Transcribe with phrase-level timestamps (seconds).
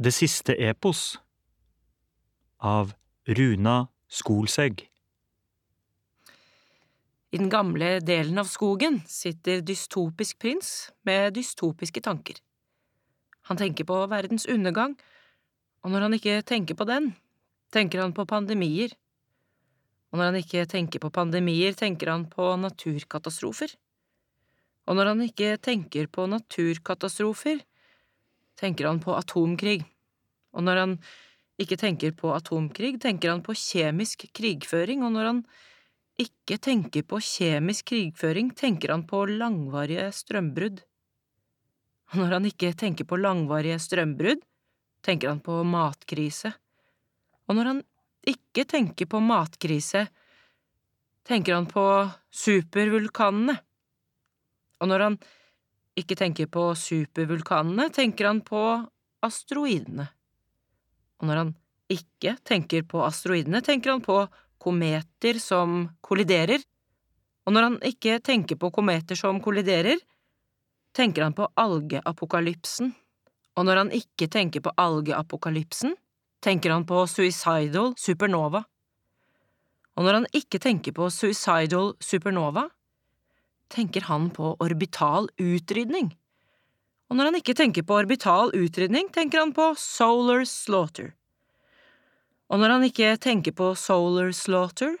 [0.00, 1.18] Det siste epos
[2.64, 2.94] av
[3.28, 4.86] Runa Skolsegg.
[7.32, 10.70] I den gamle delen av skogen sitter dystopisk prins
[11.04, 12.40] med dystopiske tanker.
[13.50, 14.94] Han tenker på verdens undergang,
[15.84, 17.10] og når han ikke tenker på den,
[17.72, 18.94] tenker han på pandemier.
[20.08, 23.76] Og når han ikke tenker på pandemier, tenker han på naturkatastrofer.
[24.88, 27.60] Og når han ikke tenker på naturkatastrofer,
[28.62, 29.82] tenker han på atomkrig.
[30.54, 30.96] Og når han
[31.60, 35.42] ikke tenker på atomkrig, tenker han på kjemisk krigføring, og når han
[36.22, 40.82] ikke tenker på kjemisk krigføring, tenker han på langvarige strømbrudd.
[42.12, 44.42] Og når han ikke tenker på langvarige strømbrudd,
[45.02, 46.52] tenker han på matkrise.
[47.48, 47.80] Og når han
[48.28, 50.06] ikke tenker på matkrise,
[51.26, 51.86] tenker han på
[52.30, 53.56] supervulkanene.
[54.82, 55.16] Og når han
[55.98, 58.62] ikke tenker på supervulkanene, tenker han på
[59.22, 60.06] asteroidene.
[61.20, 61.52] Og når han
[61.92, 64.22] ikke tenker på asteroidene, tenker han på
[64.62, 66.62] kometer som kolliderer,
[67.42, 69.98] og når han ikke tenker på kometer som kolliderer,
[70.94, 72.92] tenker han på algeapokalypsen,
[73.58, 75.96] og når han ikke tenker på algeapokalypsen,
[76.42, 78.62] tenker han på suicidal supernova.
[79.98, 82.68] Og når han ikke tenker på suicidal supernova,
[83.72, 86.12] tenker han på orbital utrydning.
[87.10, 91.12] Og når han ikke tenker på orbital utrydning, tenker han på solar slaughter.
[92.52, 94.96] Og når han ikke tenker på solar slaughter,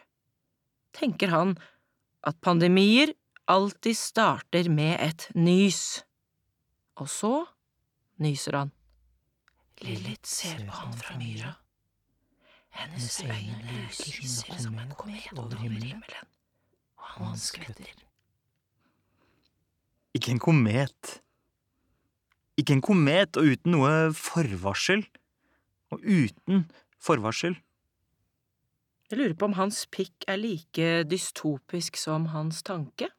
[0.96, 1.56] tenker han
[2.24, 3.14] at pandemier
[3.50, 6.04] alltid starter med et nys.
[7.00, 7.32] Og så
[8.20, 8.76] nyser han.
[9.82, 11.56] Lilith ser på han fra myra.
[12.72, 16.00] Hennes øyne lyser som en komet over himmelen,
[16.96, 18.11] og han skvetter.
[20.22, 21.08] Ikke en komet.
[22.54, 25.02] Ikke en komet, og uten noe forvarsel.
[25.90, 26.62] Og uten
[27.02, 27.56] forvarsel.
[29.10, 33.10] Jeg lurer på om hans pikk er like dystopisk som hans tanke?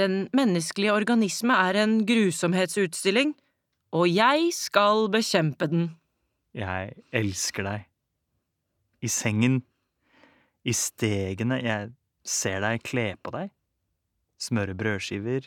[0.00, 3.36] Den menneskelige organisme er en grusomhetsutstilling,
[3.92, 5.90] og jeg skal bekjempe den.
[6.56, 7.88] Jeg elsker deg.
[9.04, 9.60] I sengen,
[10.64, 11.92] i stegene, jeg
[12.24, 13.52] ser deg kle på deg.
[14.42, 15.46] Smøre brødskiver,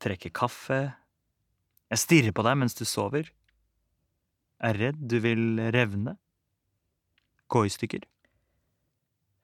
[0.00, 0.80] trekke kaffe.
[1.92, 3.28] Jeg stirrer på deg mens du sover.
[4.64, 6.16] Er redd du vil revne.
[7.52, 8.06] Gå i stykker.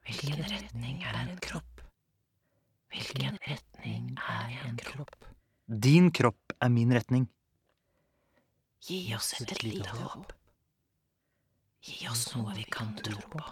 [0.08, 1.82] Hvilken retning er en kropp?
[2.90, 5.28] Hvilken retning er en kropp?
[5.68, 7.28] Din kropp er min retning.
[8.88, 10.32] Gi oss et lite håp.
[11.84, 13.42] Gi oss noe vi kan tro på.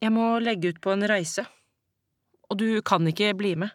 [0.00, 1.44] Jeg må legge ut på en reise,
[2.50, 3.70] og du kan ikke bli med.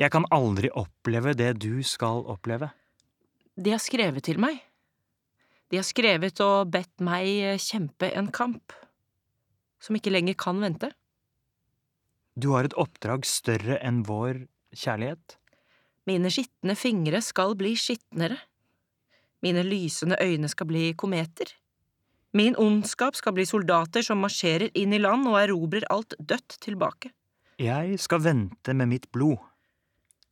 [0.00, 2.72] Jeg kan aldri oppleve det du skal oppleve.
[3.54, 4.58] De har skrevet til meg.
[5.70, 8.74] De har skrevet og bedt meg kjempe en kamp,
[9.78, 10.90] som ikke lenger kan vente.
[12.34, 14.44] Du har et oppdrag større enn vår
[14.74, 15.38] kjærlighet.
[16.10, 18.40] Mine skitne fingre skal bli skitnere.
[19.44, 21.52] Mine lysende øyne skal bli kometer.
[22.34, 27.12] Min ondskap skal bli soldater som marsjerer inn i land og erobrer alt dødt tilbake.
[27.60, 29.38] Jeg skal vente med mitt blod.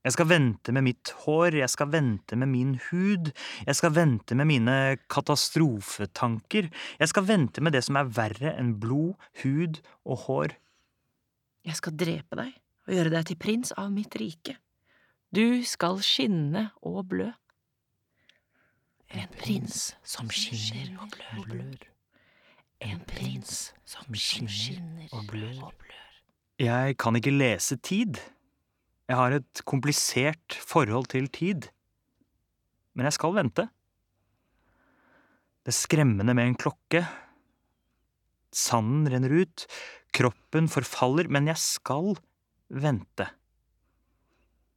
[0.03, 3.31] Jeg skal vente med mitt hår, jeg skal vente med min hud,
[3.67, 4.75] jeg skal vente med mine
[5.07, 6.67] katastrofetanker,
[6.99, 10.57] jeg skal vente med det som er verre enn blod, hud og hår.
[11.63, 12.51] Jeg skal drepe deg
[12.89, 14.57] og gjøre deg til prins av mitt rike.
[15.31, 17.31] Du skal skinne og blø.
[19.15, 21.15] En prins som skinner og
[21.47, 21.87] blør.
[22.83, 25.71] En prins som skinner og blør.
[26.63, 28.21] Jeg kan ikke lese tid.
[29.11, 31.67] Jeg har et komplisert forhold til tid.
[32.95, 33.65] Men jeg skal vente.
[35.67, 37.03] Det skremmende med en klokke.
[38.55, 39.65] Sanden renner ut,
[40.15, 42.15] kroppen forfaller, men jeg skal
[42.71, 43.27] vente.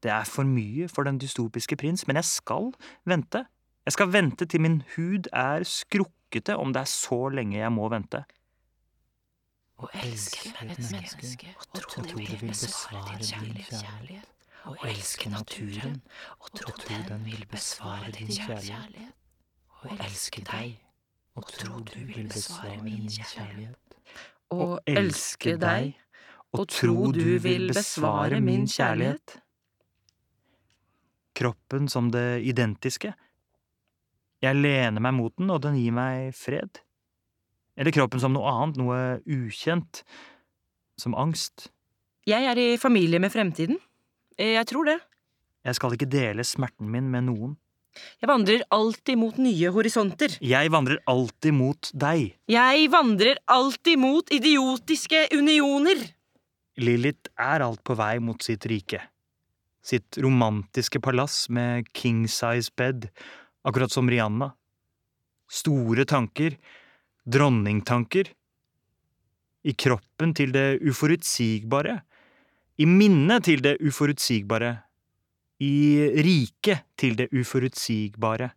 [0.02, 2.72] Det er for mye for den dystopiske prins, men jeg skal
[3.05, 3.43] vente.
[3.85, 7.91] Jeg skal vente til min hud er skrukkete, om det er så lenge jeg må
[7.93, 8.23] vente.
[9.76, 14.32] Å elske et menneske og tro det vil besvare din kjærlighet.
[14.66, 16.00] Å elske naturen
[16.40, 16.76] og tro
[17.10, 19.12] den vil besvare din kjærlighet.
[19.84, 20.78] Å elske deg
[21.36, 24.00] og tro du vil besvare min kjærlighet.
[24.56, 25.92] Å elske deg
[26.56, 29.38] og tro du vil besvare min kjærlighet.
[31.36, 33.12] Kroppen som det identiske.
[34.40, 36.84] Jeg lener meg mot den, og den gir meg fred.
[37.76, 40.04] Eller kroppen som noe annet, noe ukjent.
[41.00, 41.70] Som angst.
[42.26, 43.78] Jeg er i familie med fremtiden.
[44.40, 45.00] Jeg tror det.
[45.66, 47.56] Jeg skal ikke dele smerten min med noen.
[48.20, 50.36] Jeg vandrer alltid mot nye horisonter.
[50.44, 52.34] Jeg vandrer alltid mot deg.
[52.52, 56.04] Jeg vandrer alltid mot idiotiske unioner.
[56.82, 59.00] Lilith er alt på vei mot sitt rike.
[59.86, 63.08] Sitt romantiske palass med king size bed,
[63.64, 64.52] akkurat som Rihanna.
[65.48, 66.58] Store tanker,
[67.26, 68.30] dronningtanker.
[69.66, 72.00] I kroppen til det uforutsigbare.
[72.78, 74.76] I minnet til det uforutsigbare.
[75.60, 75.74] I
[76.22, 78.52] riket til det uforutsigbare.